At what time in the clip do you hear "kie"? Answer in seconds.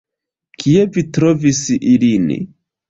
0.63-0.87